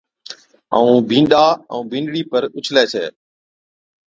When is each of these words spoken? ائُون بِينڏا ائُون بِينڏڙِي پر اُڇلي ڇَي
ائُون 0.75 0.97
بِينڏا 1.09 1.43
ائُون 1.71 1.85
بِينڏڙِي 1.91 2.21
پر 2.31 2.43
اُڇلي 2.57 2.83
ڇَي 2.91 3.05